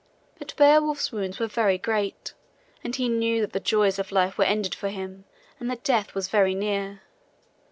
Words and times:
But 0.39 0.55
Beowulf's 0.55 1.11
wounds 1.11 1.37
were 1.37 1.45
very 1.45 1.77
great, 1.77 2.33
and 2.83 2.95
he 2.95 3.07
knew 3.07 3.39
that 3.41 3.53
the 3.53 3.59
joys 3.59 3.99
of 3.99 4.11
life 4.11 4.35
were 4.35 4.45
ended 4.45 4.73
for 4.73 4.89
him 4.89 5.25
and 5.59 5.69
that 5.69 5.83
death 5.83 6.15
was 6.15 6.27
very 6.27 6.55
near. 6.55 7.01